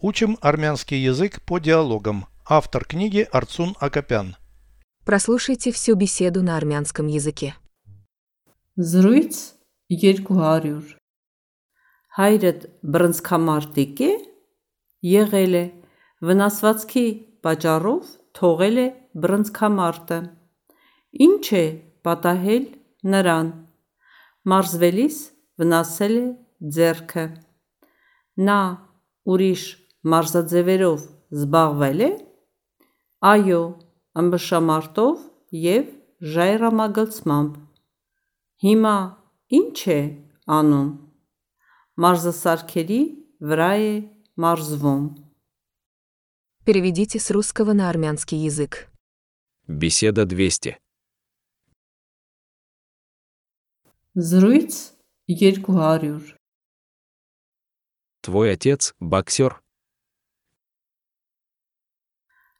Учим 0.00 0.38
армянский 0.40 0.98
язык 0.98 1.42
по 1.42 1.58
диалогам. 1.58 2.26
Автор 2.46 2.84
книги 2.84 3.26
Арцун 3.32 3.74
Акопян. 3.80 4.36
Прослушайте 5.04 5.72
всю 5.72 5.94
беседу 5.96 6.42
на 6.42 6.56
армянском 6.56 7.06
языке. 7.06 7.54
Զրույց 8.76 9.34
200 9.90 10.98
Հայրդ 12.18 12.64
բռնցքամարտիկ 12.82 14.00
է 14.06 14.12
եղել 15.06 15.54
է 15.54 15.62
վնասվածքի 16.28 17.04
պատճառով 17.46 18.10
թողել 18.38 18.80
է 18.82 18.86
բռնցքամարտը 19.22 20.18
Ինչ 21.26 21.44
է 21.58 21.64
պատահել 22.06 22.66
նրան 23.14 23.52
Մարզվելիս 24.50 25.18
վնասել 25.62 26.14
է 26.18 26.24
ձեռքը 26.78 27.26
Նա 28.48 28.60
ուրիշ 29.34 29.64
մարզաձևերով 30.13 31.07
զբաղվել 31.37 32.05
է 32.07 32.11
Այո, 33.23 33.61
ըմբշամարտով 34.19 35.21
և 35.63 35.89
ժայռամագլցմամբ 36.33 37.59
Հիմա 38.63 38.95
ի՞նչ 39.59 39.79
է 39.97 39.99
անում 40.59 40.89
Մարզասարքերի 42.03 43.01
վրա 43.49 43.71
է 43.89 43.93
մարզվում 44.45 45.05
Переведите 46.65 47.19
с 47.19 47.29
русского 47.29 47.73
на 47.73 47.89
армянский 47.89 48.37
язык. 48.37 48.87
Беседа 49.67 50.25
200. 50.25 50.77
Զրույց 54.15 54.93
200 55.27 56.37
Твой 58.21 58.53
отец – 58.53 58.99
боксер. 59.01 59.61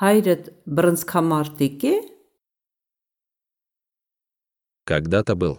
Հայրդ 0.00 0.46
բրնցքամարտիկ 0.64 1.82
է։ 1.84 1.96
Когда-то 4.88 5.34
был. 5.36 5.58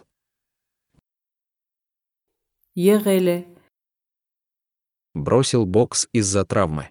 Եղել 2.73 3.30
է։ 3.30 3.36
Бросил 5.14 5.67
бокс 5.70 6.08
из-за 6.09 6.42
травмы. 6.42 6.88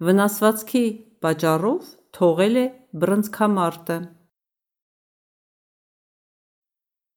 Վնասվածքի 0.00 0.84
պատճառով 1.20 1.92
թողել 2.16 2.56
է 2.56 2.64
բրնցքամարտը։ 2.96 3.98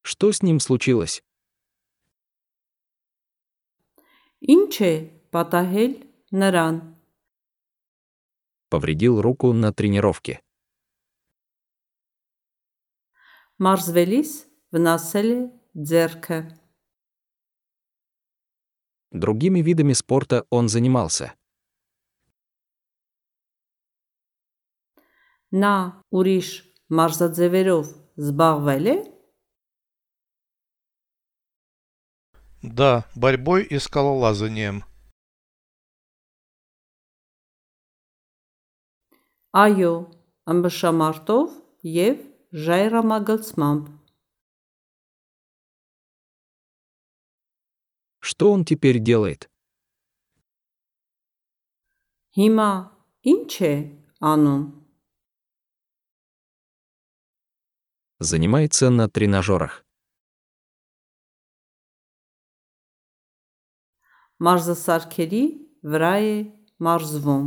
Что 0.03 0.33
с 0.35 0.43
ним 0.43 0.59
случилось? 0.59 1.23
Ինչ 4.43 4.73
է 4.83 4.93
պատահել 5.31 6.08
Наран. 6.31 6.95
Повредил 8.69 9.19
руку 9.19 9.51
на 9.51 9.73
тренировке. 9.73 10.43
Марзвелис 13.57 14.45
в 14.69 14.77
Населе 14.77 15.51
Дзерке. 15.73 16.55
Другими 19.09 19.61
видами 19.61 19.93
спорта 19.93 20.45
он 20.51 20.69
занимался. 20.69 21.33
На 25.49 26.03
Уриш 26.11 26.63
Марзадзеверов 26.89 27.87
сбагвели? 28.17 29.03
Да, 32.61 33.09
борьбой 33.15 33.63
и 33.63 33.79
скалолазанием. 33.79 34.83
Այո, 39.54 39.92
ըմբշամարտով 40.50 41.52
և 41.96 42.16
ժայռամագլցմամբ 42.66 43.84
Что 48.24 48.52
он 48.52 48.64
теперь 48.64 48.98
делает? 48.98 49.50
Հիմա 52.34 52.70
ի՞նչ 53.22 53.52
է 53.62 53.74
անում 54.32 54.64
Занимается 58.18 58.90
на 58.90 59.06
тренажерах. 59.08 59.84
Մարզասարքերի 64.42 65.44
վրա 65.92 66.14
է 66.26 66.34
մարզվում 66.86 67.46